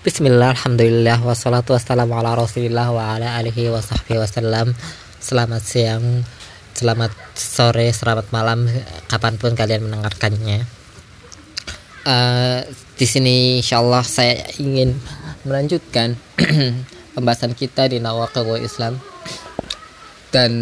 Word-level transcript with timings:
Bismillah, 0.00 0.56
Alhamdulillah, 0.56 1.20
wassalatu 1.20 1.76
wassalamu 1.76 2.16
ala 2.16 2.32
rasulillah 2.32 2.88
wa 2.88 3.14
ala 3.14 3.36
alihi 3.36 3.68
wa 3.68 3.84
sahbihi 3.84 4.16
wasallam 4.16 4.72
Selamat 5.20 5.60
siang, 5.60 6.24
selamat 6.72 7.12
sore, 7.36 7.92
selamat 7.92 8.32
malam, 8.32 8.64
kapan 9.12 9.36
pun 9.36 9.52
kalian 9.52 9.84
mendengarkannya. 9.84 10.64
Uh, 12.08 12.64
Di 12.96 13.04
sini 13.04 13.60
insyaallah 13.60 14.00
saya 14.00 14.40
ingin 14.56 14.96
melanjutkan 15.44 16.16
pembahasan 17.14 17.52
kita 17.52 17.92
di 17.92 18.00
Nawakil 18.00 18.64
Islam. 18.64 18.96
Dan 20.32 20.52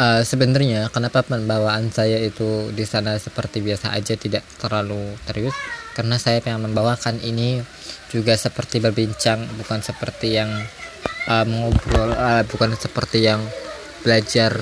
uh, 0.00 0.22
sebenarnya 0.24 0.88
kenapa 0.88 1.20
pembawaan 1.20 1.92
saya 1.92 2.16
itu 2.24 2.72
di 2.72 2.88
sana 2.88 3.20
seperti 3.20 3.60
biasa 3.60 3.92
aja 3.92 4.16
tidak 4.16 4.42
terlalu 4.56 5.12
serius? 5.28 5.54
Karena 5.92 6.16
saya 6.16 6.40
pengen 6.40 6.72
membawakan 6.72 7.20
ini 7.20 7.60
juga 8.08 8.32
seperti 8.34 8.80
berbincang 8.80 9.44
bukan 9.60 9.84
seperti 9.84 10.40
yang 10.40 10.48
uh, 11.28 11.44
mengobrol 11.44 12.16
uh, 12.16 12.42
bukan 12.48 12.72
seperti 12.74 13.28
yang 13.28 13.44
belajar 14.00 14.56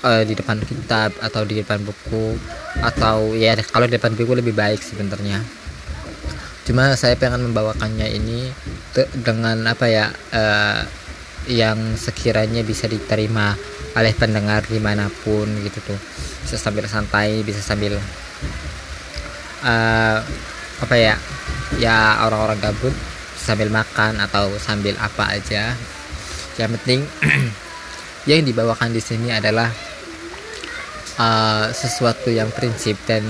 uh, 0.00 0.22
di 0.24 0.32
depan 0.32 0.56
kitab 0.64 1.12
atau 1.20 1.44
di 1.44 1.60
depan 1.60 1.84
buku 1.84 2.40
atau 2.80 3.36
ya 3.36 3.52
kalau 3.68 3.84
di 3.84 4.00
depan 4.00 4.16
buku 4.16 4.32
lebih 4.32 4.56
baik 4.56 4.80
sebenarnya. 4.80 5.44
Cuma 6.66 6.98
saya 6.98 7.14
pengen 7.14 7.46
membawakannya 7.46 8.10
ini 8.10 8.50
dengan 9.22 9.70
apa 9.70 9.86
ya 9.86 10.10
uh, 10.10 10.82
yang 11.46 11.94
sekiranya 11.94 12.66
bisa 12.66 12.90
diterima 12.90 13.54
oleh 13.96 14.12
pendengar 14.12 14.62
di 14.68 14.76
mana 14.76 15.08
pun 15.24 15.48
gitu 15.64 15.80
tuh. 15.80 15.98
Bisa 16.44 16.60
sambil 16.60 16.84
santai 16.86 17.40
bisa 17.42 17.58
sambil 17.64 17.96
uh, 19.64 20.18
apa 20.76 20.94
ya 20.94 21.16
ya 21.80 22.20
orang-orang 22.28 22.60
gabut 22.60 22.92
sambil 23.40 23.72
makan 23.72 24.20
atau 24.20 24.52
sambil 24.60 24.94
apa 25.00 25.40
aja. 25.40 25.72
Yang 26.60 26.70
penting 26.80 27.00
yang 28.28 28.44
dibawakan 28.44 28.92
di 28.92 29.00
sini 29.00 29.32
adalah 29.32 29.72
uh, 31.20 31.66
sesuatu 31.72 32.28
yang 32.28 32.48
prinsip 32.52 32.96
dan 33.08 33.24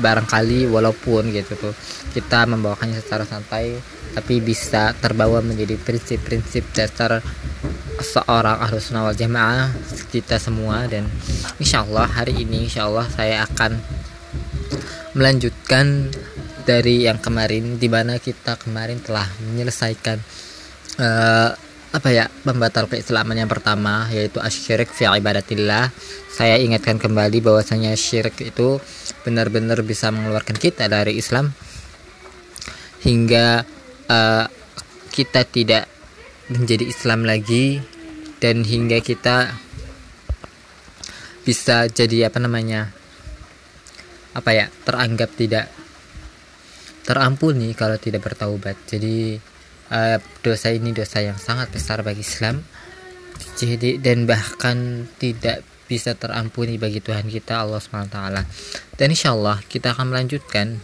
barangkali 0.00 0.68
walaupun 0.68 1.30
gitu 1.32 1.56
tuh 1.56 1.74
kita 2.12 2.48
membawakannya 2.48 3.00
secara 3.00 3.28
santai 3.28 3.76
tapi 4.14 4.44
bisa 4.44 4.94
terbawa 4.98 5.42
menjadi 5.42 5.74
prinsip-prinsip 5.80 6.68
dasar 6.76 7.24
seorang 8.00 8.60
ahlus 8.60 8.92
sunnah 8.92 9.08
wal 9.08 9.16
jamaah 9.16 9.72
kita 10.12 10.36
semua. 10.36 10.84
Dan 10.86 11.08
insya 11.58 11.82
Allah 11.82 12.06
hari 12.06 12.44
ini 12.44 12.68
insya 12.68 12.86
Allah 12.86 13.08
saya 13.08 13.42
akan 13.48 13.80
melanjutkan 15.16 16.12
dari 16.68 17.06
yang 17.06 17.22
kemarin 17.22 17.78
di 17.80 17.88
mana 17.88 18.18
kita 18.18 18.58
kemarin 18.58 19.00
telah 19.00 19.24
menyelesaikan 19.46 20.18
uh, 20.98 21.50
apa 21.94 22.08
ya 22.12 22.28
pembatal 22.44 22.90
keislaman 22.92 23.40
yang 23.40 23.48
pertama 23.48 24.04
yaitu 24.12 24.42
asyirik 24.42 24.92
fi 24.92 25.08
ibadatillah. 25.08 25.88
Saya 26.28 26.60
ingatkan 26.60 27.00
kembali 27.00 27.40
bahwasanya 27.40 27.96
syirik 27.96 28.36
itu 28.44 28.76
benar-benar 29.24 29.80
bisa 29.80 30.12
mengeluarkan 30.12 30.60
kita 30.60 30.84
dari 30.92 31.16
Islam 31.16 31.48
hingga 33.00 33.64
uh, 34.10 34.46
kita 35.10 35.46
tidak 35.46 35.84
menjadi 36.52 36.84
Islam 36.86 37.26
lagi 37.26 37.82
dan 38.38 38.62
hingga 38.62 39.02
kita 39.02 39.56
bisa 41.46 41.86
jadi 41.86 42.28
apa 42.28 42.42
namanya 42.42 42.90
apa 44.34 44.50
ya 44.52 44.66
teranggap 44.84 45.30
tidak 45.38 45.70
terampuni 47.06 47.72
kalau 47.72 47.96
tidak 47.96 48.26
bertaubat. 48.26 48.74
Jadi 48.90 49.38
uh, 49.94 50.18
dosa 50.42 50.74
ini 50.74 50.90
dosa 50.90 51.22
yang 51.22 51.38
sangat 51.38 51.70
besar 51.70 52.02
bagi 52.02 52.26
Islam. 52.26 52.60
Jadi 53.56 54.02
dan 54.02 54.26
bahkan 54.26 55.06
tidak 55.16 55.62
bisa 55.86 56.18
terampuni 56.18 56.82
bagi 56.82 56.98
Tuhan 56.98 57.30
kita 57.30 57.62
Allah 57.62 57.78
swt 57.78 58.16
dan 58.98 59.06
insya 59.06 59.38
Allah 59.38 59.62
kita 59.70 59.94
akan 59.94 60.10
melanjutkan 60.10 60.82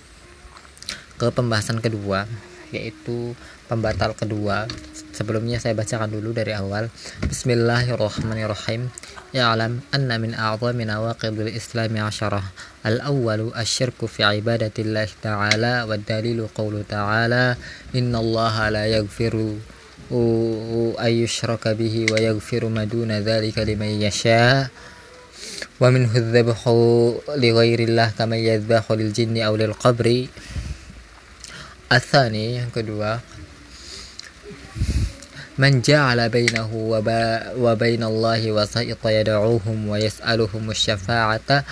ke 1.19 1.27
pembahasan 1.35 1.83
kedua 1.83 2.31
yaitu 2.73 3.37
pembatal 3.69 4.17
kedua. 4.17 4.67
Sebelumnya 5.13 5.61
saya 5.61 5.77
bacakan 5.77 6.09
dulu 6.09 6.33
dari 6.33 6.57
awal. 6.57 6.89
Bismillahirrahmanirrahim. 7.29 8.89
Ya'lam 9.37 9.85
anna 9.93 10.17
min 10.17 10.33
a'zami 10.33 10.89
nawaqidil 10.89 11.53
islami 11.53 12.01
asyarah. 12.01 12.45
Al-awwalu 12.85 13.53
asyirku 13.53 14.09
fi 14.09 14.25
ibadatillah 14.41 15.09
ta'ala 15.21 15.85
Wa 15.85 16.01
dalilu 16.01 16.49
qawlu 16.53 16.85
ta'ala. 16.89 17.61
Inna 17.93 18.19
Allah 18.25 18.55
la 18.73 18.85
yaghfiru 18.89 19.61
ayyushraka 20.97 21.77
bihi 21.77 22.09
wa 22.09 22.17
yaghfiru 22.21 22.73
maduna 22.73 23.21
dhalika 23.21 23.65
liman 23.65 24.01
yasha. 24.01 24.73
Li 25.83 27.49
ghairillah 27.51 28.09
kama 28.15 28.37
yadhbahu 28.39 28.95
lil 28.97 29.11
jinni 29.11 29.43
aw 29.43 29.57
lil 29.57 29.75
qabri 29.75 30.31
Athani 31.93 32.57
yang 32.57 32.73
kedua 32.73 33.21
Man 35.61 35.85
ja'ala 35.85 36.33
bainahu 36.33 36.97
wa, 36.97 37.05
ba 37.05 37.53
wa 37.53 37.77
bainallahi 37.77 38.49
wasa'ita 38.57 39.13
yad'uuhum 39.13 39.85
wa 39.85 40.01
yas'aluhum 40.01 40.73
syafa'ata 40.73 41.69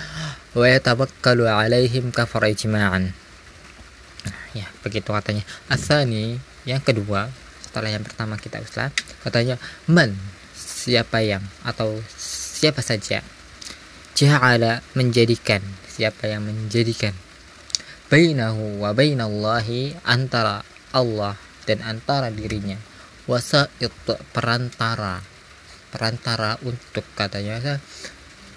wa 0.53 0.65
yatawakkalu 0.69 1.49
'alaihim 1.49 2.13
kafara 2.13 2.53
ijma'an. 2.53 3.09
Ya, 4.53 4.69
begitu 4.85 5.09
katanya. 5.09 5.41
Asani 5.65 6.37
yang 6.69 6.77
kedua 6.85 7.33
setelah 7.71 7.89
yang 7.89 8.05
pertama 8.05 8.37
kita 8.37 8.61
uslah 8.61 8.93
katanya 9.25 9.55
man 9.87 10.13
siapa 10.53 11.23
yang 11.23 11.41
atau 11.63 12.03
siapa 12.19 12.83
saja 12.83 13.23
ja'ala 14.13 14.83
menjadikan 14.93 15.63
siapa 15.87 16.27
yang 16.27 16.43
menjadikan 16.43 17.15
bainahu 18.11 18.83
wa 18.83 18.91
bainallahi 18.91 19.95
antara 20.03 20.67
Allah 20.91 21.39
dan 21.63 21.79
antara 21.79 22.27
dirinya. 22.27 22.75
Wasait 23.23 23.71
perantara. 24.35 25.23
Perantara 25.95 26.59
untuk 26.67 27.07
katanya 27.15 27.79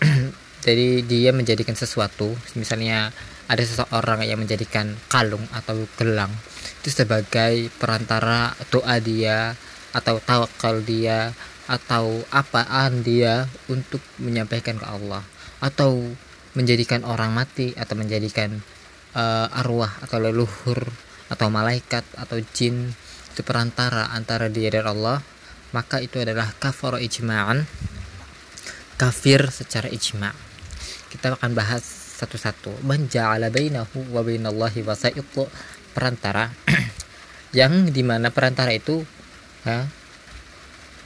jadi 0.67 1.07
dia 1.07 1.31
menjadikan 1.31 1.79
sesuatu. 1.79 2.35
Misalnya 2.59 3.15
ada 3.47 3.63
seseorang 3.63 4.27
yang 4.27 4.43
menjadikan 4.43 4.99
kalung 5.07 5.47
atau 5.55 5.87
gelang. 5.95 6.35
Itu 6.83 6.91
sebagai 6.91 7.71
perantara 7.79 8.59
doa 8.75 8.99
dia 8.99 9.55
atau 9.95 10.19
tawakal 10.19 10.83
dia 10.83 11.31
atau 11.71 12.27
apaan 12.35 13.07
dia 13.07 13.47
untuk 13.71 14.03
menyampaikan 14.19 14.83
ke 14.83 14.87
Allah. 14.91 15.23
Atau 15.63 16.11
menjadikan 16.59 17.07
orang 17.07 17.31
mati 17.31 17.71
atau 17.79 17.95
menjadikan 17.95 18.59
uh, 19.15 19.61
arwah 19.61 19.91
atau 20.05 20.19
leluhur 20.21 20.85
atau 21.33 21.49
malaikat 21.49 22.05
atau 22.15 22.39
jin 22.53 22.93
itu 23.35 23.41
perantara 23.43 24.13
antara 24.15 24.47
dia 24.47 24.71
dan 24.71 24.87
Allah 24.91 25.19
maka 25.75 25.99
itu 25.99 26.23
adalah 26.23 26.55
kafir 26.61 27.01
ijma'an 27.01 27.67
kafir 28.95 29.51
secara 29.51 29.91
ijma' 29.91 30.55
kita 31.11 31.39
akan 31.39 31.55
bahas 31.55 32.05
satu-satu. 32.15 32.87
Man 32.87 33.11
ja'ala 33.11 33.51
bainahu 33.51 34.15
wa 34.15 34.23
bainallahi 34.23 34.87
wasait 34.87 35.19
perantara. 35.95 36.55
Yang 37.59 37.95
di 37.95 38.03
mana 38.03 38.35
perantara 38.35 38.75
itu 38.75 39.07
ya, 39.63 39.87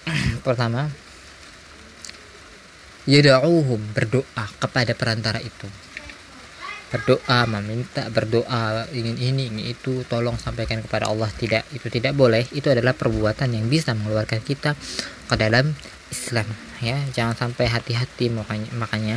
pertama 0.47 0.89
yada'uhum 3.09 3.81
berdoa 3.93 4.45
kepada 4.61 4.93
perantara 4.97 5.41
itu 5.41 5.69
berdoa 6.89 7.45
meminta 7.45 8.09
berdoa 8.09 8.89
ingin 8.97 9.17
ini 9.21 9.53
ingin 9.53 9.67
itu 9.77 10.09
tolong 10.09 10.41
sampaikan 10.41 10.81
kepada 10.81 11.09
Allah 11.13 11.29
tidak 11.37 11.69
itu 11.77 11.93
tidak 11.93 12.17
boleh. 12.17 12.49
Itu 12.53 12.73
adalah 12.73 12.97
perbuatan 12.97 13.53
yang 13.53 13.69
bisa 13.69 13.93
mengeluarkan 13.93 14.41
kita 14.41 14.73
ke 15.29 15.35
dalam 15.37 15.77
Islam 16.09 16.49
ya. 16.81 16.97
Jangan 17.13 17.37
sampai 17.37 17.69
hati-hati 17.69 18.33
makanya 18.33 18.69
makanya. 18.77 19.17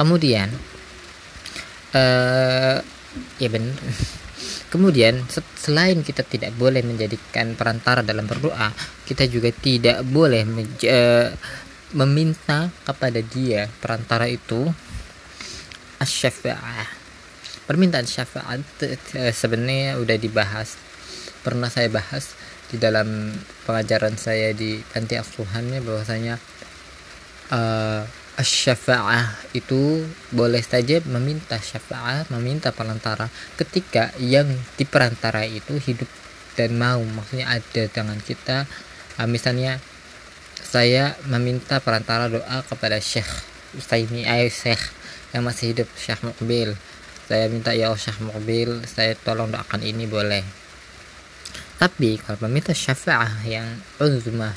Kemudian 0.00 0.48
uh, 1.92 2.80
ya 3.36 3.48
benar. 3.52 3.76
Kemudian 4.68 5.24
selain 5.56 6.04
kita 6.04 6.20
tidak 6.20 6.52
boleh 6.52 6.84
menjadikan 6.84 7.56
perantara 7.56 8.04
dalam 8.04 8.28
berdoa, 8.28 8.68
kita 9.08 9.24
juga 9.24 9.48
tidak 9.48 10.04
boleh 10.04 10.44
uh, 10.44 11.32
meminta 11.96 12.68
kepada 12.84 13.20
dia 13.24 13.64
perantara 13.80 14.28
itu 14.28 14.68
asy-syafa'ah 15.98 16.88
permintaan 17.68 18.08
syafaat 18.08 18.64
eh, 18.86 19.34
sebenarnya 19.34 20.00
udah 20.00 20.16
dibahas 20.16 20.80
pernah 21.44 21.68
saya 21.68 21.92
bahas 21.92 22.32
di 22.68 22.76
dalam 22.76 23.32
pengajaran 23.64 24.16
saya 24.20 24.52
di 24.52 24.80
panti 24.92 25.16
asuhan 25.16 25.72
ya 25.72 25.80
bahwasanya 25.80 26.34
uh, 27.48 28.04
syafa'ah 28.38 29.34
itu 29.56 30.04
boleh 30.30 30.60
saja 30.60 31.00
meminta 31.08 31.56
syafa'ah 31.56 32.28
meminta 32.28 32.70
perantara 32.70 33.32
ketika 33.56 34.12
yang 34.20 34.46
diperantara 34.76 35.48
itu 35.48 35.80
hidup 35.80 36.08
dan 36.54 36.76
mau. 36.76 37.00
Maksudnya 37.00 37.48
ada 37.48 37.82
dengan 37.88 38.18
kita. 38.20 38.68
Uh, 39.16 39.24
misalnya 39.24 39.80
saya 40.60 41.16
meminta 41.24 41.80
perantara 41.80 42.28
doa 42.28 42.60
kepada 42.68 43.00
Syekh 43.00 43.30
Usaimi 43.78 44.28
ayo 44.28 44.50
Syekh 44.52 44.97
yang 45.36 45.42
masih 45.44 45.76
hidup 45.76 45.88
Syekh 45.98 46.24
Mukbil 46.24 46.76
saya 47.28 47.44
minta 47.52 47.76
ya 47.76 47.92
Allah 47.92 48.00
Syekh 48.00 48.24
Mukbil 48.24 48.88
saya 48.88 49.12
tolong 49.12 49.52
doakan 49.52 49.84
ini 49.84 50.08
boleh. 50.08 50.40
Tapi 51.76 52.16
kalau 52.18 52.48
meminta 52.48 52.72
syafaat 52.72 53.44
yang 53.44 53.68
uzmah 54.00 54.56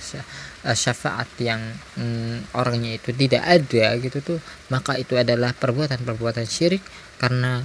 eh, 0.63 0.73
syafaat 0.73 1.27
yang 1.43 1.59
mm, 1.99 2.55
orangnya 2.55 2.95
itu 2.95 3.11
tidak 3.11 3.43
ada 3.43 3.93
gitu 3.99 4.23
tuh 4.23 4.39
maka 4.73 4.97
itu 4.97 5.19
adalah 5.19 5.53
perbuatan-perbuatan 5.53 6.47
syirik 6.47 6.81
karena 7.19 7.61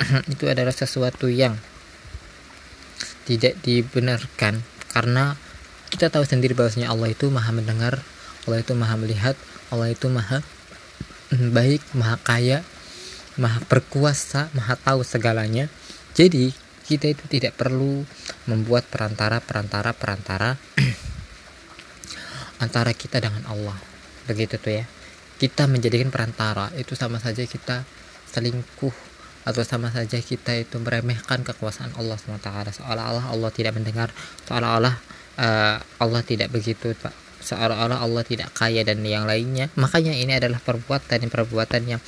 itu 0.32 0.48
adalah 0.48 0.72
sesuatu 0.72 1.28
yang 1.28 1.54
tidak 3.28 3.60
dibenarkan. 3.60 4.64
Karena 4.88 5.36
kita 5.92 6.08
tahu 6.08 6.24
sendiri 6.24 6.56
bahwasanya 6.56 6.88
Allah 6.88 7.12
itu 7.12 7.28
maha 7.28 7.52
mendengar 7.52 8.00
Allah 8.48 8.64
itu 8.64 8.72
maha 8.72 8.96
melihat 8.96 9.36
Allah 9.68 9.92
itu 9.92 10.08
maha 10.08 10.40
baik 11.32 11.84
maha 11.92 12.16
kaya 12.20 12.58
maha 13.36 13.60
berkuasa 13.68 14.48
maha 14.56 14.74
tahu 14.80 15.04
segalanya. 15.04 15.68
Jadi 16.16 16.50
kita 16.88 17.12
itu 17.12 17.24
tidak 17.28 17.60
perlu 17.60 18.02
membuat 18.48 18.88
perantara-perantara 18.88 19.92
perantara 19.92 20.56
antara 22.64 22.90
kita 22.96 23.20
dengan 23.20 23.44
Allah. 23.46 23.76
Begitu 24.24 24.56
tuh 24.56 24.72
ya. 24.82 24.84
Kita 25.38 25.70
menjadikan 25.70 26.10
perantara 26.10 26.72
itu 26.74 26.98
sama 26.98 27.22
saja 27.22 27.46
kita 27.46 27.86
selingkuh 28.32 29.08
atau 29.48 29.62
sama 29.64 29.88
saja 29.88 30.20
kita 30.20 30.52
itu 30.60 30.76
meremehkan 30.76 31.40
kekuasaan 31.40 31.96
Allah 31.96 32.20
SWT 32.20 32.84
seolah-olah 32.84 33.32
Allah 33.32 33.48
tidak 33.48 33.80
mendengar 33.80 34.12
seolah-olah 34.44 34.92
uh, 35.40 35.76
Allah 36.04 36.20
tidak 36.20 36.52
begitu 36.52 36.92
seolah-olah 37.38 38.02
Allah 38.02 38.22
tidak 38.26 38.52
kaya 38.54 38.82
dan 38.82 39.02
yang 39.06 39.24
lainnya. 39.24 39.70
Makanya 39.78 40.14
ini 40.14 40.34
adalah 40.34 40.58
perbuatan 40.58 41.30
perbuatan 41.30 41.82
yang 41.86 42.00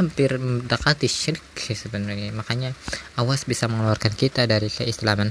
hampir 0.00 0.40
mendekati 0.40 1.06
syirik 1.06 1.44
sebenarnya. 1.56 2.32
Makanya 2.32 2.72
awas 3.20 3.44
bisa 3.44 3.68
mengeluarkan 3.68 4.12
kita 4.16 4.48
dari 4.48 4.72
keislaman. 4.72 5.30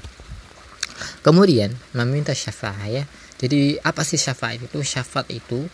Kemudian 1.22 1.74
meminta 1.94 2.34
syafaat 2.34 2.90
ya. 2.90 3.04
Jadi 3.38 3.78
apa 3.86 4.02
sih 4.02 4.18
syafaat 4.18 4.58
itu? 4.58 4.82
Syafaat 4.82 5.30
itu 5.30 5.70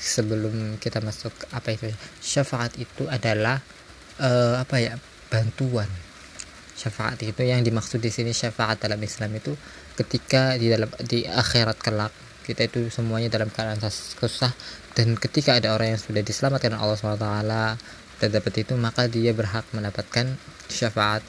sebelum 0.00 0.80
kita 0.80 1.04
masuk 1.04 1.32
apa 1.52 1.76
itu? 1.76 1.92
Syafaat 2.24 2.80
itu 2.80 3.04
adalah 3.08 3.60
uh, 4.20 4.56
apa 4.60 4.76
ya? 4.80 4.94
Bantuan. 5.28 5.88
Syafaat 6.72 7.20
itu 7.20 7.44
yang 7.44 7.60
dimaksud 7.60 8.00
di 8.00 8.08
sini 8.08 8.32
syafaat 8.32 8.80
dalam 8.80 9.00
Islam 9.04 9.32
itu 9.36 9.52
ketika 9.92 10.56
di 10.56 10.72
dalam 10.72 10.88
di 11.04 11.28
akhirat 11.28 11.78
kelak 11.78 12.12
kita 12.42 12.66
itu 12.66 12.90
semuanya 12.90 13.30
dalam 13.30 13.48
keadaan 13.48 13.78
susah. 13.90 14.52
Dan 14.92 15.16
ketika 15.16 15.56
ada 15.56 15.72
orang 15.72 15.96
yang 15.96 16.02
sudah 16.02 16.20
diselamatkan 16.20 16.76
Allah 16.76 16.98
SWT 16.98 17.28
dan 18.22 18.28
dapat 18.28 18.54
itu 18.60 18.74
maka 18.76 19.08
dia 19.08 19.32
berhak 19.32 19.64
mendapatkan 19.72 20.36
syafaat. 20.68 21.22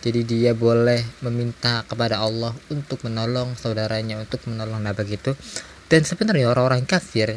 Jadi 0.00 0.24
dia 0.24 0.52
boleh 0.56 1.04
meminta 1.24 1.84
kepada 1.84 2.20
Allah 2.24 2.56
untuk 2.72 3.04
menolong 3.04 3.52
saudaranya 3.56 4.16
untuk 4.16 4.40
menolong 4.48 4.80
nah 4.80 4.96
begitu 4.96 5.36
dan 5.90 6.06
sebenarnya 6.06 6.46
orang-orang 6.54 6.86
kafir 6.86 7.34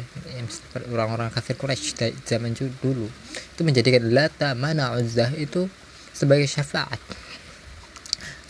orang-orang 0.86 1.26
kafir 1.34 1.58
Quraisy 1.58 2.14
zaman 2.22 2.54
dulu 2.54 3.10
itu 3.26 3.60
menjadikan 3.66 4.14
Lata 4.14 4.54
mana 4.54 4.94
Uzzah 4.94 5.34
itu 5.34 5.66
sebagai 6.14 6.46
syafaat. 6.46 7.02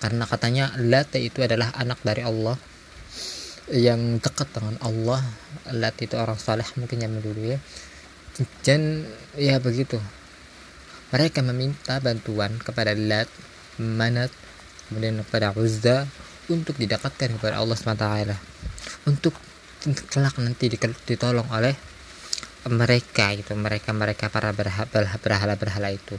Karena 0.04 0.28
katanya 0.28 0.76
Lata 0.76 1.16
itu 1.16 1.40
adalah 1.40 1.72
anak 1.80 2.04
dari 2.04 2.20
Allah 2.20 2.60
yang 3.72 4.20
dekat 4.20 4.48
dengan 4.52 4.76
Allah 4.84 5.24
Lat 5.72 5.96
itu 6.04 6.16
orang 6.20 6.36
saleh 6.36 6.66
mungkin 6.76 7.00
yang 7.00 7.12
dulu 7.16 7.56
ya. 7.56 7.58
Dan 8.60 9.06
ya 9.38 9.62
begitu. 9.62 9.96
Mereka 11.14 11.40
meminta 11.46 12.02
bantuan 12.02 12.58
kepada 12.58 12.92
Lat 12.92 13.30
Manat 13.78 14.30
kemudian 14.90 15.24
kepada 15.24 15.56
Uzza 15.56 16.04
untuk 16.52 16.76
didekatkan 16.76 17.40
kepada 17.40 17.56
Allah 17.56 17.74
SWT 17.74 18.06
untuk 19.08 19.32
kelak 20.12 20.36
nanti 20.40 20.68
ditolong 21.08 21.48
oleh 21.48 21.72
mereka 22.64 23.28
itu 23.36 23.52
mereka 23.52 23.92
mereka 23.92 24.32
para 24.32 24.48
berhala 24.56 24.88
berhala 25.20 25.54
berhala 25.60 25.88
itu. 25.92 26.16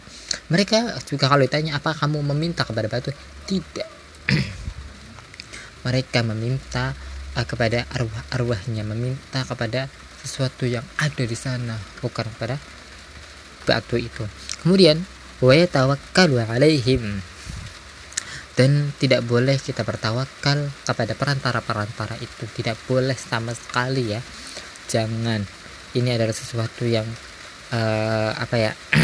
Mereka 0.54 1.02
juga 1.10 1.26
kalau 1.26 1.42
ditanya 1.42 1.82
apa 1.82 1.98
kamu 1.98 2.22
meminta 2.22 2.62
kepada 2.62 2.86
batu? 2.86 3.10
Tidak. 3.50 3.90
Mereka 5.86 6.22
meminta 6.22 6.94
kepada 7.44 7.84
arwah-arwahnya 7.92 8.88
meminta 8.88 9.44
kepada 9.44 9.92
sesuatu 10.24 10.64
yang 10.64 10.88
ada 10.96 11.22
di 11.28 11.36
sana 11.36 11.76
bukan 12.00 12.24
kepada 12.32 12.56
batu 13.68 14.00
itu. 14.00 14.24
Kemudian 14.64 15.04
wa 15.44 15.52
yatawakkalu 15.52 16.40
alaihim. 16.40 17.20
Dan 18.56 18.96
tidak 18.96 19.28
boleh 19.28 19.60
kita 19.60 19.84
bertawakal 19.84 20.72
kepada 20.88 21.12
perantara-perantara 21.12 22.16
itu. 22.24 22.48
Tidak 22.48 22.88
boleh 22.88 23.18
sama 23.20 23.52
sekali 23.52 24.16
ya. 24.16 24.24
Jangan. 24.88 25.44
Ini 25.92 26.16
adalah 26.16 26.32
sesuatu 26.32 26.88
yang 26.88 27.04
uh, 27.76 28.32
apa 28.32 28.56
ya? 28.56 28.72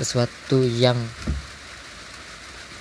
Sesuatu 0.00 0.64
yang 0.64 0.96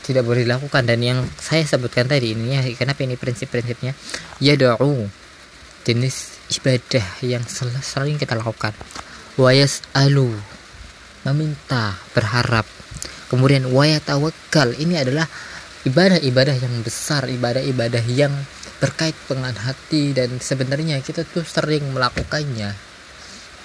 tidak 0.07 0.23
boleh 0.23 0.47
dilakukan. 0.47 0.87
Dan 0.87 1.03
yang 1.03 1.19
saya 1.35 1.67
sebutkan 1.67 2.07
tadi 2.07 2.31
ini 2.31 2.55
ya 2.55 2.63
kenapa 2.79 3.03
ini 3.03 3.19
prinsip-prinsipnya? 3.19 3.91
Ya 4.39 4.55
doa 4.55 4.79
jenis 5.83 6.39
ibadah 6.55 7.03
yang 7.19 7.43
sering 7.83 8.15
kita 8.15 8.39
lakukan. 8.39 8.71
Wayas 9.35 9.83
alu 9.91 10.31
meminta 11.27 11.99
berharap. 12.15 12.63
Kemudian 13.27 13.67
wayat 13.67 14.07
tawakal 14.07 14.71
ini 14.79 14.95
adalah 14.95 15.27
ibadah-ibadah 15.83 16.55
yang 16.55 16.75
besar 16.79 17.27
ibadah-ibadah 17.27 18.03
yang 18.07 18.31
berkait 18.79 19.15
dengan 19.27 19.51
hati. 19.51 20.15
Dan 20.15 20.39
sebenarnya 20.39 21.03
kita 21.03 21.27
tuh 21.27 21.43
sering 21.43 21.83
melakukannya 21.91 22.71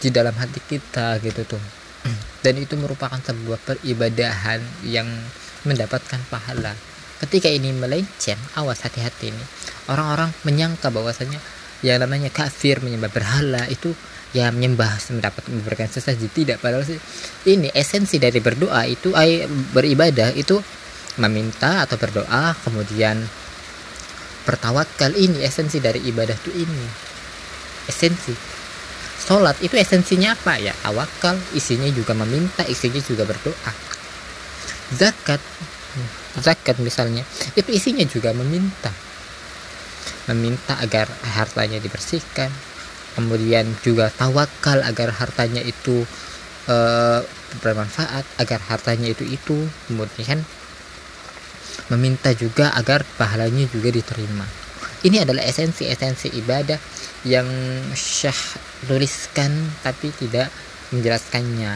di 0.02 0.08
dalam 0.10 0.34
hati 0.34 0.58
kita 0.66 1.22
gitu 1.22 1.46
tuh. 1.46 1.62
Dan 2.42 2.58
itu 2.58 2.74
merupakan 2.74 3.22
sebuah 3.22 3.62
peribadahan 3.62 4.58
yang 4.82 5.06
mendapatkan 5.64 6.20
pahala. 6.28 6.74
Ketika 7.22 7.46
ini 7.46 7.70
melenceng 7.70 8.38
awas 8.58 8.82
hati-hati 8.82 9.30
ini. 9.30 9.44
Orang-orang 9.86 10.34
menyangka 10.42 10.90
bahwasanya 10.90 11.38
yang 11.82 12.02
namanya 12.02 12.30
kafir 12.30 12.78
menyembah 12.82 13.10
berhala 13.10 13.66
itu 13.70 13.94
ya 14.34 14.50
menyembah 14.50 14.98
mendapat 15.14 15.46
memberikan 15.50 15.86
sesaji. 15.86 16.26
Tidak 16.30 16.58
padahal 16.58 16.82
sih 16.82 16.98
ini 17.46 17.70
esensi 17.70 18.18
dari 18.18 18.42
berdoa 18.42 18.82
itu 18.90 19.14
ay, 19.14 19.46
beribadah 19.46 20.34
itu 20.34 20.58
meminta 21.22 21.84
atau 21.86 22.00
berdoa 22.00 22.56
kemudian 22.66 23.20
bertawakal 24.42 25.14
ini 25.14 25.46
esensi 25.46 25.78
dari 25.78 26.02
ibadah 26.02 26.34
itu 26.34 26.50
ini. 26.58 26.86
Esensi. 27.86 28.34
Sholat 29.22 29.62
itu 29.62 29.78
esensinya 29.78 30.34
apa? 30.34 30.58
Ya 30.58 30.74
tawakal 30.82 31.38
isinya 31.54 31.86
juga 31.94 32.18
meminta 32.18 32.66
isinya 32.66 32.98
juga 32.98 33.22
berdoa 33.22 33.91
zakat. 34.96 35.40
Zakat 36.40 36.76
misalnya. 36.80 37.24
Itu 37.58 37.72
isinya 37.72 38.04
juga 38.08 38.32
meminta. 38.32 38.92
Meminta 40.30 40.78
agar 40.80 41.08
hartanya 41.36 41.82
dibersihkan. 41.82 42.48
Kemudian 43.12 43.68
juga 43.84 44.08
tawakal 44.08 44.80
agar 44.80 45.12
hartanya 45.12 45.60
itu 45.60 46.08
e, 46.64 46.76
bermanfaat 47.60 48.24
agar 48.40 48.60
hartanya 48.72 49.12
itu 49.12 49.28
itu. 49.28 49.68
Kemudian 49.90 50.40
meminta 51.92 52.32
juga 52.32 52.72
agar 52.72 53.04
pahalanya 53.20 53.68
juga 53.68 53.92
diterima. 53.92 54.48
Ini 55.02 55.26
adalah 55.26 55.42
esensi-esensi 55.42 56.30
ibadah 56.38 56.78
yang 57.26 57.46
syah 57.92 58.38
tuliskan 58.86 59.50
tapi 59.82 60.14
tidak 60.14 60.48
menjelaskannya. 60.94 61.74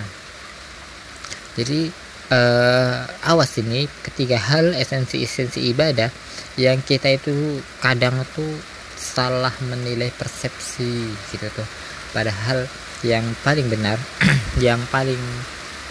Jadi 1.58 2.05
uh, 2.30 3.06
awas 3.26 3.58
ini 3.60 3.86
ketiga 4.02 4.38
hal 4.38 4.74
esensi-esensi 4.74 5.62
ibadah 5.74 6.10
yang 6.56 6.80
kita 6.82 7.14
itu 7.14 7.60
kadang 7.78 8.16
tuh 8.34 8.56
salah 8.96 9.52
menilai 9.68 10.10
persepsi 10.14 11.12
gitu 11.30 11.46
tuh. 11.52 11.68
Padahal 12.10 12.64
yang 13.04 13.24
paling 13.44 13.68
benar 13.68 14.00
yang 14.66 14.80
paling 14.88 15.20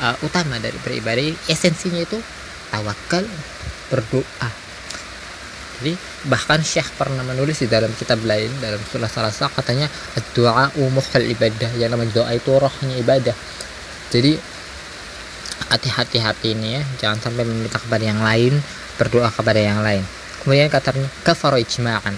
uh, 0.02 0.16
utama 0.26 0.58
dari 0.58 0.76
beribadah 0.82 1.24
esensinya 1.48 2.02
itu 2.02 2.18
tawakal 2.74 3.24
berdoa. 3.94 4.50
Jadi 5.76 5.92
bahkan 6.32 6.64
Syekh 6.64 6.88
pernah 6.96 7.22
menulis 7.28 7.60
di 7.60 7.68
dalam 7.68 7.92
kitab 8.00 8.24
lain 8.24 8.48
dalam 8.64 8.80
surah 8.80 9.12
salasa 9.12 9.52
katanya 9.52 9.92
doa 10.32 10.72
umuhal 10.80 11.24
ibadah 11.36 11.68
yang 11.76 11.92
namanya 11.92 12.24
doa 12.24 12.32
itu 12.32 12.52
rohnya 12.56 12.96
ibadah. 12.96 13.36
Jadi 14.08 14.55
hati-hati 15.70 16.18
hati 16.22 16.48
ini 16.54 16.80
ya. 16.80 16.84
Jangan 17.02 17.20
sampai 17.30 17.44
meminta 17.48 17.82
kepada 17.82 18.04
yang 18.06 18.22
lain 18.22 18.58
berdoa 18.96 19.30
kepada 19.32 19.60
yang 19.60 19.82
lain. 19.82 20.04
Kemudian 20.46 20.70
katanya 20.70 21.10
kafaru 21.26 21.58
ijma'an. 21.62 22.16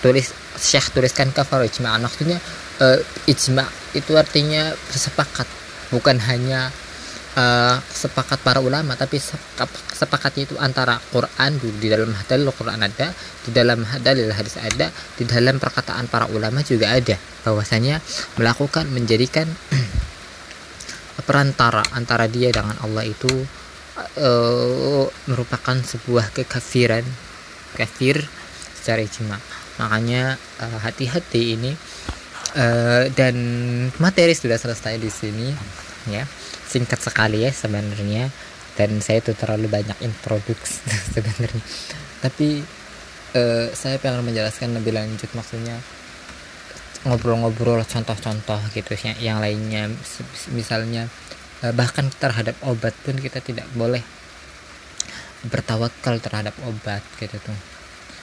Tulis 0.00 0.32
Syekh 0.58 0.90
tuliskan 0.96 1.30
kafaru 1.30 1.68
ijma'an. 1.68 2.00
Maksudnya 2.00 2.40
uh, 2.80 2.98
ijma 3.28 3.66
itu 3.92 4.16
artinya 4.16 4.72
sepakat 4.88 5.46
bukan 5.92 6.20
hanya 6.20 6.68
uh, 7.38 7.76
sepakat 7.80 8.40
para 8.44 8.60
ulama 8.60 8.96
tapi 8.96 9.20
sepakat 9.92 10.32
itu 10.48 10.54
antara 10.60 10.96
Quran 11.12 11.60
di 11.60 11.88
dalam 11.88 12.12
dalil 12.26 12.48
Quran 12.52 12.80
ada 12.80 13.12
di 13.44 13.50
dalam 13.52 13.84
dalil 14.00 14.28
hadis 14.32 14.60
ada 14.60 14.92
di 15.16 15.24
dalam 15.24 15.60
perkataan 15.60 16.08
para 16.08 16.26
ulama 16.32 16.64
juga 16.64 16.92
ada. 16.92 17.16
Bahwasanya 17.44 18.00
melakukan 18.40 18.88
menjadikan 18.90 19.46
perantara 21.28 21.84
antara 21.92 22.24
dia 22.24 22.48
dengan 22.48 22.72
Allah 22.80 23.04
itu 23.04 23.28
uh, 24.16 25.04
merupakan 25.28 25.76
sebuah 25.76 26.32
kekafiran 26.32 27.04
kafir 27.76 28.24
secara 28.80 29.04
ijma. 29.04 29.36
Makanya 29.76 30.40
uh, 30.64 30.78
hati-hati 30.80 31.60
ini 31.60 31.76
uh, 32.56 33.12
dan 33.12 33.36
materi 34.00 34.32
sudah 34.32 34.56
selesai 34.56 34.96
di 34.96 35.12
sini 35.12 35.52
ya. 36.08 36.24
Singkat 36.68 37.00
sekali 37.00 37.44
ya 37.44 37.52
sebenarnya 37.52 38.32
dan 38.80 39.04
saya 39.04 39.20
itu 39.20 39.36
terlalu 39.36 39.68
banyak 39.68 40.00
introduksi 40.00 40.80
sebenarnya. 41.14 41.64
Tapi 42.24 42.64
uh, 43.36 43.68
saya 43.76 44.00
pengen 44.00 44.24
menjelaskan 44.24 44.72
lebih 44.80 44.96
lanjut 44.96 45.28
maksudnya 45.36 45.76
ngobrol-ngobrol 47.08 47.80
contoh-contoh 47.88 48.60
gitu 48.76 48.92
yang 49.18 49.40
lainnya. 49.40 49.88
Misalnya 50.52 51.08
eh, 51.64 51.72
bahkan 51.72 52.12
terhadap 52.12 52.54
obat 52.62 52.92
pun 53.02 53.16
kita 53.16 53.40
tidak 53.40 53.64
boleh 53.72 54.04
bertawakal 55.48 56.20
terhadap 56.20 56.52
obat 56.68 57.00
gitu 57.16 57.40
tuh. 57.40 57.58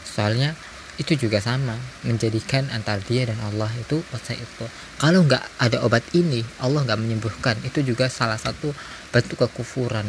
Soalnya 0.06 0.54
itu 0.96 1.28
juga 1.28 1.44
sama 1.44 1.76
menjadikan 2.08 2.72
antara 2.72 3.04
dia 3.04 3.28
dan 3.28 3.36
Allah 3.44 3.68
itu 3.76 4.00
itu. 4.16 4.66
Kalau 4.96 5.28
nggak 5.28 5.44
ada 5.60 5.84
obat 5.84 6.06
ini 6.16 6.40
Allah 6.64 6.88
nggak 6.88 7.02
menyembuhkan 7.02 7.60
itu 7.68 7.84
juga 7.84 8.08
salah 8.08 8.40
satu 8.40 8.72
bentuk 9.12 9.44
kekufuran. 9.44 10.08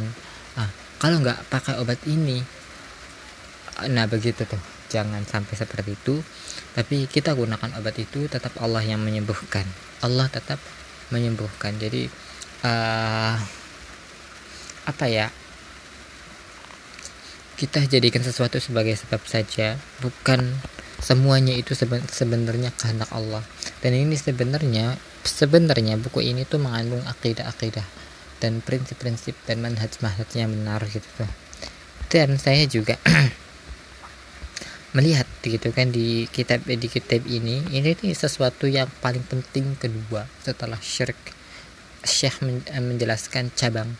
Nah, 0.55 0.71
kalau 1.03 1.19
nggak 1.25 1.51
pakai 1.51 1.81
obat 1.83 1.99
ini 2.07 2.45
nah 3.85 4.09
begitu 4.09 4.49
tuh 4.49 4.57
jangan 4.89 5.21
sampai 5.29 5.53
seperti 5.53 5.93
itu 5.93 6.25
tapi 6.77 7.09
kita 7.09 7.33
gunakan 7.33 7.73
obat 7.81 7.97
itu 7.97 8.29
tetap 8.29 8.53
Allah 8.61 8.85
yang 8.85 9.01
menyembuhkan. 9.01 9.65
Allah 10.05 10.29
tetap 10.29 10.61
menyembuhkan. 11.09 11.73
Jadi 11.81 12.05
uh, 12.69 13.35
apa 14.85 15.05
ya? 15.09 15.33
Kita 17.57 17.81
jadikan 17.89 18.21
sesuatu 18.21 18.61
sebagai 18.61 18.93
sebab 18.93 19.25
saja. 19.25 19.81
Bukan 20.05 20.45
semuanya 21.01 21.57
itu 21.57 21.73
sebenarnya 22.13 22.69
kehendak 22.77 23.09
Allah. 23.09 23.41
Dan 23.81 23.97
ini 23.97 24.13
sebenarnya 24.21 25.01
sebenarnya 25.25 25.97
buku 25.97 26.21
ini 26.21 26.45
tuh 26.45 26.61
mengandung 26.61 27.01
akidah-akidah 27.09 27.89
dan 28.37 28.61
prinsip-prinsip 28.61 29.33
dan 29.49 29.65
manhaj-manhaj 29.65 30.29
yang 30.37 30.53
benar 30.53 30.85
gitu 30.93 31.25
dan 32.11 32.39
saya 32.39 32.65
juga 32.71 32.95
melihat 34.97 35.29
gitu 35.45 35.69
kan 35.77 35.93
di 35.93 36.25
kitab 36.33 36.65
di 36.65 36.89
kitab 36.89 37.21
ini 37.29 37.61
ini 37.69 37.93
tuh 37.93 38.09
sesuatu 38.17 38.65
yang 38.65 38.89
paling 39.05 39.21
penting 39.29 39.77
kedua 39.77 40.25
setelah 40.41 40.81
syirik. 40.81 41.37
Syekh 42.01 42.41
eh, 42.73 42.81
menjelaskan 42.81 43.53
cabang 43.53 43.93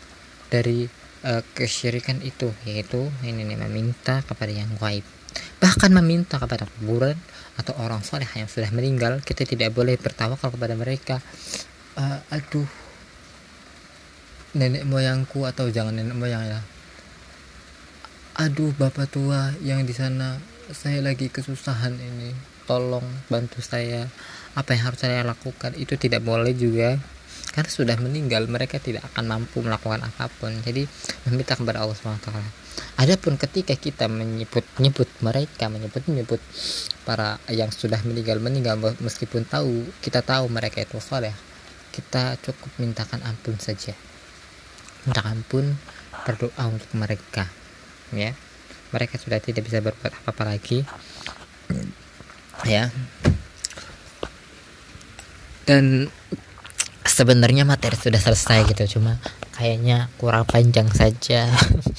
dari 0.49 0.89
uh, 1.27 1.43
kesyirikan 1.53 2.23
itu 2.25 2.49
yaitu 2.65 3.13
ini 3.21 3.45
nih 3.45 3.59
meminta 3.61 4.25
kepada 4.25 4.49
yang 4.49 4.73
gaib. 4.81 5.05
Bahkan 5.61 5.91
meminta 5.93 6.41
kepada 6.41 6.65
kuburan 6.65 7.19
atau 7.59 7.77
orang 7.77 8.01
soleh 8.01 8.29
yang 8.33 8.49
sudah 8.49 8.73
meninggal 8.73 9.21
kita 9.21 9.45
tidak 9.45 9.75
boleh 9.75 9.99
bertawakal 10.01 10.49
kepada 10.49 10.73
mereka. 10.73 11.21
Uh, 11.93 12.21
aduh 12.33 12.69
nenek 14.57 14.87
moyangku 14.87 15.45
atau 15.45 15.69
jangan 15.69 15.93
nenek 15.93 16.17
moyang 16.17 16.41
ya. 16.47 16.61
Aduh 18.39 18.73
bapak 18.73 19.11
tua 19.11 19.53
yang 19.61 19.83
di 19.83 19.93
sana 19.93 20.56
saya 20.73 20.99
lagi 21.03 21.31
kesusahan 21.31 21.95
ini. 21.95 22.35
Tolong 22.67 23.05
bantu 23.31 23.63
saya. 23.63 24.07
Apa 24.57 24.75
yang 24.75 24.91
harus 24.91 24.99
saya 25.03 25.23
lakukan? 25.23 25.75
Itu 25.79 25.95
tidak 25.95 26.25
boleh 26.25 26.51
juga. 26.51 26.99
Karena 27.53 27.71
sudah 27.71 27.97
meninggal 28.01 28.49
mereka 28.51 28.77
tidak 28.81 29.07
akan 29.13 29.27
mampu 29.27 29.63
melakukan 29.63 30.03
apa 30.03 30.27
pun. 30.27 30.51
Jadi 30.65 30.83
meminta 31.29 31.55
kepada 31.55 31.83
Allah 31.83 31.95
SWT 31.95 32.67
adapun 32.97 33.37
ketika 33.37 33.73
kita 33.77 34.05
menyebut 34.09 34.65
nyebut 34.81 35.09
mereka 35.21 35.69
menyebut 35.69 36.05
menyebut 36.09 36.41
para 37.05 37.41
yang 37.49 37.69
sudah 37.73 38.01
meninggal 38.05 38.41
meninggal 38.41 38.77
meskipun 39.01 39.45
tahu 39.45 39.85
kita 40.01 40.21
tahu 40.21 40.49
mereka 40.49 40.81
itu 40.81 40.97
soleh 41.01 41.33
kita 41.93 42.37
cukup 42.45 42.69
mintakan 42.77 43.25
ampun 43.25 43.57
saja. 43.57 43.97
Minta 45.05 45.25
ampun 45.25 45.77
berdoa 46.25 46.63
untuk 46.69 46.91
mereka 46.93 47.49
ya 48.13 48.37
mereka 48.91 49.15
sudah 49.19 49.39
tidak 49.43 49.67
bisa 49.67 49.83
berbuat 49.83 50.11
apa-apa 50.23 50.55
lagi. 50.55 50.87
Ya. 52.63 52.87
Dan 55.67 56.07
sebenarnya 57.03 57.67
materi 57.67 57.99
sudah 57.99 58.19
selesai 58.19 58.63
gitu 58.71 58.99
cuma 58.99 59.19
kayaknya 59.55 60.09
kurang 60.21 60.45
panjang 60.47 60.87
saja. 60.93 61.51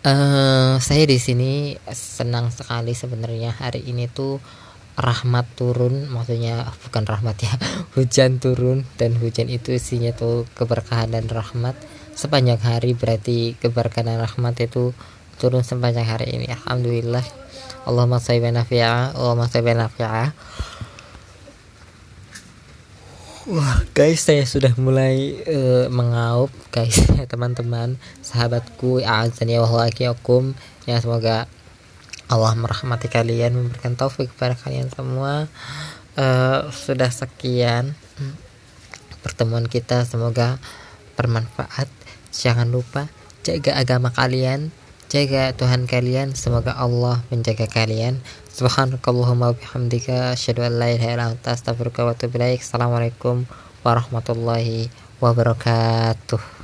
Uh, 0.00 0.80
saya 0.80 1.04
di 1.04 1.20
sini 1.20 1.76
senang 1.92 2.48
sekali 2.48 2.96
sebenarnya 2.96 3.52
hari 3.52 3.84
ini 3.84 4.08
tuh 4.08 4.40
rahmat 4.96 5.44
turun 5.60 6.08
maksudnya 6.08 6.72
bukan 6.88 7.04
rahmat 7.04 7.36
ya 7.44 7.52
hujan 8.00 8.40
turun 8.40 8.88
dan 8.96 9.12
hujan 9.20 9.52
itu 9.52 9.76
isinya 9.76 10.16
tuh 10.16 10.48
keberkahan 10.56 11.12
dan 11.12 11.28
rahmat 11.28 11.76
sepanjang 12.14 12.60
hari 12.62 12.94
berarti 12.94 13.58
keberkahan 13.58 14.18
rahmat 14.18 14.58
itu 14.62 14.94
turun 15.40 15.64
sepanjang 15.64 16.06
hari 16.06 16.36
ini. 16.36 16.46
Alhamdulillah. 16.50 17.24
Allahumma 17.88 18.20
salli 18.20 18.44
nafi'a 18.44 19.16
Allahumma 19.16 19.48
salli 19.48 19.72
nafi'a 19.72 20.36
Wah 23.48 23.82
guys 23.96 24.20
saya 24.20 24.44
sudah 24.44 24.76
mulai 24.76 25.40
uh, 25.48 25.88
mengaup 25.88 26.52
guys 26.68 27.08
teman-teman 27.32 27.96
sahabatku 28.20 29.00
a'azani 29.00 29.56
wa 29.56 29.88
ya 30.84 31.00
semoga 31.00 31.48
Allah 32.30 32.54
merahmati 32.54 33.10
kalian 33.10 33.58
memberikan 33.58 33.98
taufik 33.98 34.30
kepada 34.30 34.54
kalian 34.54 34.86
semua. 34.94 35.50
Uh, 36.14 36.70
sudah 36.70 37.10
sekian 37.10 37.98
pertemuan 39.26 39.66
kita. 39.66 40.06
Semoga 40.06 40.62
bermanfaat 41.18 41.90
Jangan 42.30 42.70
lupa 42.70 43.10
jaga 43.42 43.74
agama 43.78 44.14
kalian, 44.14 44.70
jaga 45.10 45.54
Tuhan 45.54 45.90
kalian. 45.90 46.34
Semoga 46.38 46.74
Allah 46.78 47.22
menjaga 47.30 47.66
kalian. 47.66 48.22
Subhanakallahumma 48.50 49.54
bihamdika 49.54 50.34
asyhadu 50.34 50.66
an 50.66 50.78
la 50.78 50.90
ilaha 50.94 51.10
illa 51.14 51.26
anta 51.34 51.54
astaghfiruka 51.54 52.06
wa 52.06 52.14
atubu 52.14 52.38
ilaik. 52.38 52.62
Assalamualaikum 52.62 53.46
warahmatullahi 53.86 54.90
wabarakatuh. 55.22 56.58